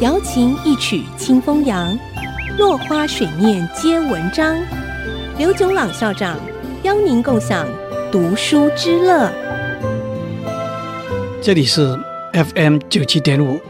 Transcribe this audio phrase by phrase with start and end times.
[0.00, 1.98] 瑶琴一曲清风扬，
[2.58, 4.56] 落花水面皆文章。
[5.38, 6.36] 刘炯朗校长
[6.82, 7.66] 邀您共享
[8.10, 9.32] 读书之乐。
[11.40, 11.98] 这里是
[12.32, 13.60] FM 九七点五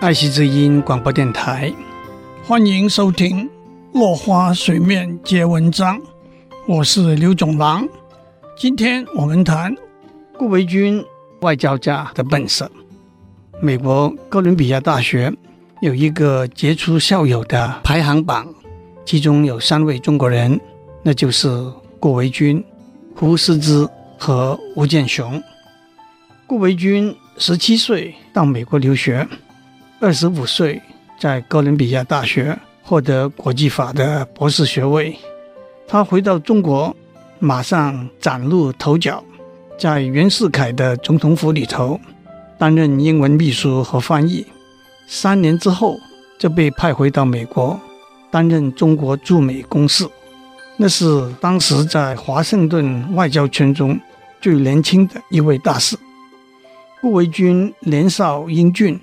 [0.00, 1.72] 爱惜之音广播电台，
[2.44, 3.46] 欢迎收听
[3.92, 5.98] 《落花水面皆文章》，
[6.66, 7.88] 我是刘炯朗。
[8.56, 9.74] 今天我们谈
[10.36, 11.04] 顾维钧
[11.40, 12.70] 外交家的本色。
[13.62, 15.30] 美国哥伦比亚大学
[15.82, 18.46] 有一个杰出校友的排行榜，
[19.04, 20.58] 其中有三位中国人，
[21.02, 21.46] 那就是
[21.98, 22.64] 顾维钧、
[23.14, 23.86] 胡适之
[24.18, 25.42] 和吴健雄。
[26.46, 29.28] 顾维钧十七岁到美国留学，
[30.00, 30.80] 二十五岁
[31.18, 35.14] 在哥伦比亚大学获得国际法的博士学位。
[35.86, 36.96] 他回到中国，
[37.38, 39.22] 马上崭露头角，
[39.78, 42.00] 在袁世凯的总统府里头。
[42.60, 44.44] 担任英文秘书和翻译，
[45.06, 45.98] 三年之后
[46.38, 47.80] 就被派回到美国，
[48.30, 50.06] 担任中国驻美公使。
[50.76, 53.98] 那是当时在华盛顿外交圈中
[54.42, 55.96] 最年轻的一位大使。
[57.00, 59.00] 顾维钧年少英俊，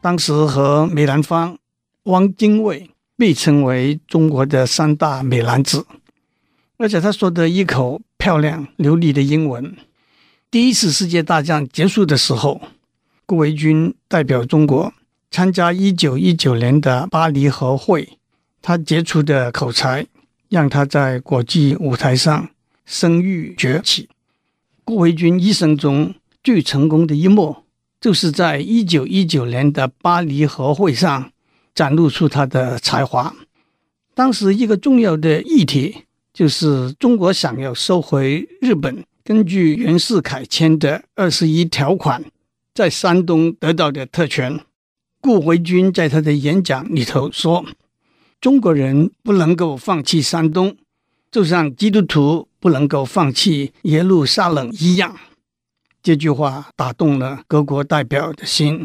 [0.00, 1.58] 当时和梅兰芳、
[2.04, 5.84] 汪精卫被称为中国的三大美男子，
[6.78, 9.76] 而且他说的一口漂亮流利的英文。
[10.50, 12.62] 第一次世界大战结束的时候，
[13.26, 14.92] 顾维钧代表中国
[15.30, 18.18] 参加一九一九年的巴黎和会，
[18.60, 20.06] 他杰出的口才
[20.50, 22.50] 让他在国际舞台上
[22.84, 24.08] 声誉崛起。
[24.84, 27.56] 顾维钧一生中最成功的一幕，
[27.98, 31.32] 就是在一九一九年的巴黎和会上
[31.74, 33.34] 展露出他的才华。
[34.14, 42.22] 当时一个重要的议题就是中国想要收回日本根据袁世凯签的二十一条款。
[42.74, 44.58] 在山东得到的特权，
[45.20, 47.64] 顾维钧在他的演讲里头说
[48.40, 50.76] ：“中国人不能够放弃山东，
[51.30, 55.16] 就像基督徒不能够放弃耶路撒冷一样。”
[56.02, 58.84] 这句话打动了各国代表的心。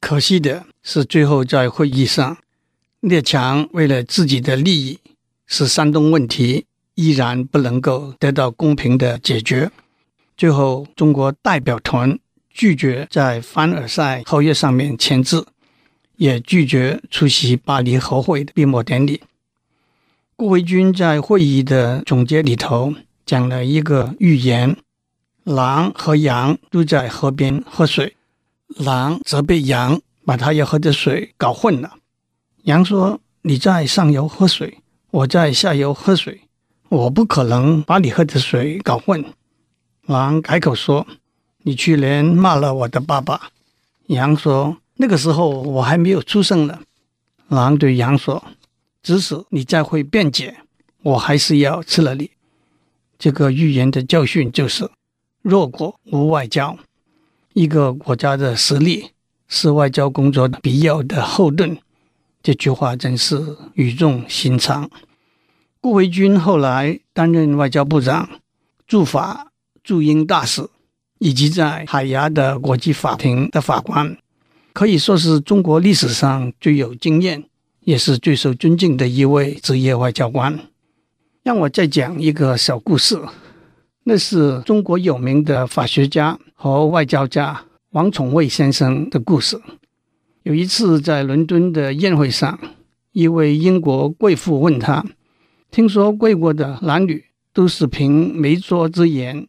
[0.00, 2.36] 可惜的是，最后在会议上，
[3.00, 5.00] 列强为了自己的利益，
[5.46, 9.70] 使山东问题依然不能够得到公平的解决。
[10.36, 12.18] 最后，中国代表团。
[12.54, 15.44] 拒绝在凡尔赛合约上面签字，
[16.16, 19.20] 也拒绝出席巴黎和会的闭幕典礼。
[20.36, 22.94] 顾维钧在会议的总结里头
[23.26, 24.76] 讲了一个寓言：
[25.42, 28.14] 狼和羊都在河边喝水，
[28.68, 31.94] 狼责备羊把它要喝的水搞混了。
[32.62, 34.78] 羊说：“你在上游喝水，
[35.10, 36.42] 我在下游喝水，
[36.88, 39.24] 我不可能把你喝的水搞混。”
[40.06, 41.04] 狼改口说。
[41.66, 43.48] 你去年骂了我的爸爸，
[44.08, 46.80] 羊说：“那个时候我还没有出生呢。”
[47.48, 48.44] 狼对羊说
[49.02, 50.58] ：“即使你再会辩解，
[51.02, 52.30] 我还是要吃了你。”
[53.18, 54.90] 这个寓言的教训就是：
[55.40, 56.76] 弱国无外交。
[57.54, 59.12] 一个国家的实力
[59.48, 61.78] 是外交工作的必要的后盾。
[62.42, 64.90] 这句话真是语重心长。
[65.80, 68.28] 顾维钧后来担任外交部长、
[68.86, 69.50] 驻法
[69.82, 70.68] 驻英大使。
[71.24, 74.14] 以及在海牙的国际法庭的法官，
[74.74, 77.42] 可以说是中国历史上最有经验，
[77.80, 80.60] 也是最受尊敬的一位职业外交官。
[81.42, 83.18] 让我再讲一个小故事，
[84.02, 87.58] 那是中国有名的法学家和外交家
[87.92, 89.58] 王宠惠先生的故事。
[90.42, 92.60] 有一次在伦敦的宴会上，
[93.12, 95.02] 一位英国贵妇问他
[95.72, 97.24] ：“听说贵国的男女
[97.54, 99.46] 都是凭媒妁之言。”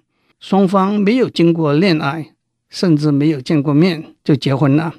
[0.48, 2.36] 双方没有经过恋爱，
[2.70, 4.94] 甚至没有见过面就结婚了。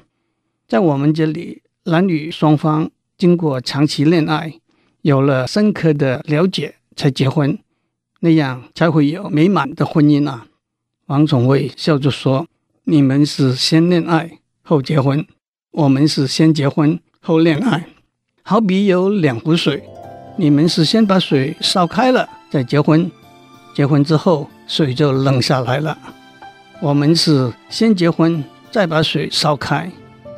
[0.67, 4.55] 在我们这里，男女双方经过长期恋爱，
[5.03, 7.57] 有了深刻的了解才结婚，
[8.19, 10.49] 那样才会有美满的婚姻啊！
[11.07, 12.49] 王宠惠笑着说
[12.83, 15.25] ：“你们是先恋爱后结婚，
[15.71, 17.87] 我们是先结婚后恋爱。
[18.43, 19.85] 好比有两壶水，
[20.37, 23.09] 你们是先把水烧开了再结婚，
[23.73, 25.97] 结婚之后。”水就冷下来了。
[26.81, 29.91] 我们是先结婚，再把水烧开，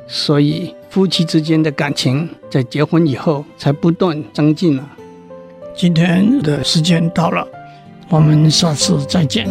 [0.07, 4.89] 所以夫妻之间的感情在结婚以后才不断增进了。
[5.77, 7.47] 今天的时间到了，
[8.09, 9.49] 我们下次再见。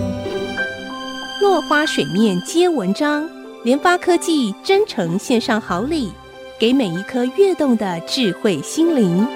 [1.41, 3.29] 落花水面皆文章，
[3.63, 6.11] 联发科技真诚献上好礼，
[6.59, 9.27] 给每一颗跃动的智慧心灵。